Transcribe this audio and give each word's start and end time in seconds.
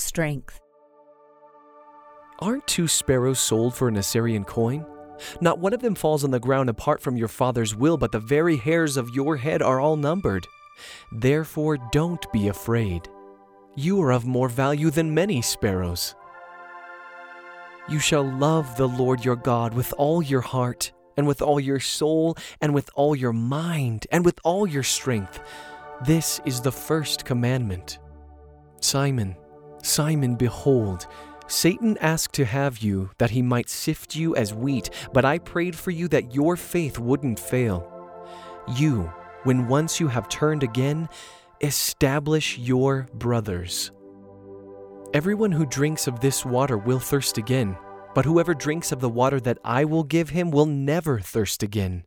strength. 0.00 0.60
Aren't 2.40 2.66
two 2.66 2.88
sparrows 2.88 3.38
sold 3.38 3.74
for 3.74 3.88
an 3.88 3.96
Assyrian 3.96 4.44
coin? 4.44 4.86
Not 5.40 5.58
one 5.58 5.74
of 5.74 5.80
them 5.80 5.94
falls 5.94 6.24
on 6.24 6.30
the 6.30 6.40
ground 6.40 6.70
apart 6.70 7.00
from 7.02 7.16
your 7.16 7.28
father's 7.28 7.76
will, 7.76 7.98
but 7.98 8.12
the 8.12 8.18
very 8.18 8.56
hairs 8.56 8.96
of 8.96 9.14
your 9.14 9.36
head 9.36 9.60
are 9.60 9.78
all 9.78 9.96
numbered. 9.96 10.46
Therefore, 11.12 11.76
don't 11.92 12.24
be 12.32 12.48
afraid. 12.48 13.08
You 13.76 14.00
are 14.02 14.12
of 14.12 14.26
more 14.26 14.48
value 14.48 14.90
than 14.90 15.14
many 15.14 15.42
sparrows. 15.42 16.14
You 17.88 17.98
shall 17.98 18.24
love 18.24 18.76
the 18.76 18.88
Lord 18.88 19.24
your 19.24 19.36
God 19.36 19.74
with 19.74 19.92
all 19.98 20.22
your 20.22 20.40
heart, 20.40 20.92
and 21.16 21.26
with 21.26 21.42
all 21.42 21.60
your 21.60 21.80
soul, 21.80 22.36
and 22.60 22.72
with 22.72 22.88
all 22.94 23.14
your 23.14 23.32
mind, 23.32 24.06
and 24.10 24.24
with 24.24 24.38
all 24.44 24.66
your 24.66 24.82
strength. 24.82 25.40
This 26.06 26.40
is 26.46 26.62
the 26.62 26.72
first 26.72 27.26
commandment. 27.26 27.98
Simon, 28.80 29.36
Simon, 29.82 30.36
behold, 30.36 31.06
Satan 31.46 31.98
asked 31.98 32.34
to 32.34 32.44
have 32.44 32.78
you 32.78 33.10
that 33.18 33.30
he 33.30 33.42
might 33.42 33.68
sift 33.68 34.14
you 34.14 34.36
as 34.36 34.54
wheat, 34.54 34.90
but 35.12 35.24
I 35.24 35.38
prayed 35.38 35.74
for 35.74 35.90
you 35.90 36.06
that 36.08 36.34
your 36.34 36.56
faith 36.56 36.98
wouldn't 36.98 37.40
fail. 37.40 37.86
You, 38.76 39.12
when 39.42 39.66
once 39.66 39.98
you 39.98 40.08
have 40.08 40.28
turned 40.28 40.62
again, 40.62 41.08
establish 41.60 42.56
your 42.56 43.08
brothers. 43.14 43.90
Everyone 45.12 45.50
who 45.50 45.66
drinks 45.66 46.06
of 46.06 46.20
this 46.20 46.44
water 46.44 46.78
will 46.78 47.00
thirst 47.00 47.36
again, 47.36 47.76
but 48.14 48.24
whoever 48.24 48.54
drinks 48.54 48.92
of 48.92 49.00
the 49.00 49.08
water 49.08 49.40
that 49.40 49.58
I 49.64 49.84
will 49.84 50.04
give 50.04 50.30
him 50.30 50.52
will 50.52 50.66
never 50.66 51.18
thirst 51.18 51.64
again. 51.64 52.04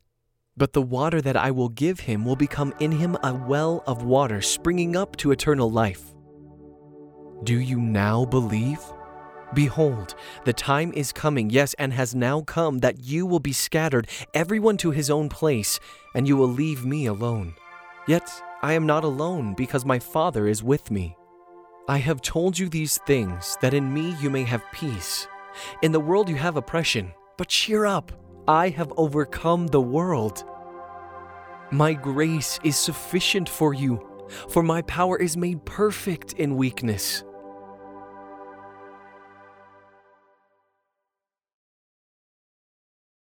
But 0.56 0.72
the 0.72 0.82
water 0.82 1.20
that 1.20 1.36
I 1.36 1.50
will 1.50 1.68
give 1.68 2.00
him 2.00 2.24
will 2.24 2.36
become 2.36 2.72
in 2.80 2.92
him 2.92 3.18
a 3.22 3.34
well 3.34 3.82
of 3.86 4.04
water 4.04 4.40
springing 4.40 4.96
up 4.96 5.16
to 5.16 5.32
eternal 5.32 5.70
life. 5.70 6.13
Do 7.44 7.60
you 7.60 7.78
now 7.78 8.24
believe? 8.24 8.80
Behold, 9.52 10.14
the 10.46 10.54
time 10.54 10.94
is 10.94 11.12
coming, 11.12 11.50
yes, 11.50 11.74
and 11.74 11.92
has 11.92 12.14
now 12.14 12.40
come, 12.40 12.78
that 12.78 13.04
you 13.04 13.26
will 13.26 13.38
be 13.38 13.52
scattered, 13.52 14.08
everyone 14.32 14.78
to 14.78 14.92
his 14.92 15.10
own 15.10 15.28
place, 15.28 15.78
and 16.14 16.26
you 16.26 16.38
will 16.38 16.48
leave 16.48 16.86
me 16.86 17.04
alone. 17.04 17.54
Yet 18.08 18.30
I 18.62 18.72
am 18.72 18.86
not 18.86 19.04
alone, 19.04 19.52
because 19.52 19.84
my 19.84 19.98
Father 19.98 20.48
is 20.48 20.62
with 20.62 20.90
me. 20.90 21.18
I 21.86 21.98
have 21.98 22.22
told 22.22 22.58
you 22.58 22.70
these 22.70 22.96
things, 23.06 23.58
that 23.60 23.74
in 23.74 23.92
me 23.92 24.16
you 24.22 24.30
may 24.30 24.44
have 24.44 24.64
peace. 24.72 25.28
In 25.82 25.92
the 25.92 26.00
world 26.00 26.30
you 26.30 26.36
have 26.36 26.56
oppression, 26.56 27.12
but 27.36 27.48
cheer 27.48 27.84
up, 27.84 28.10
I 28.48 28.70
have 28.70 28.90
overcome 28.96 29.66
the 29.66 29.82
world. 29.82 30.44
My 31.70 31.92
grace 31.92 32.58
is 32.64 32.78
sufficient 32.78 33.50
for 33.50 33.74
you, 33.74 34.00
for 34.48 34.62
my 34.62 34.80
power 34.80 35.18
is 35.18 35.36
made 35.36 35.62
perfect 35.66 36.32
in 36.34 36.56
weakness. 36.56 37.22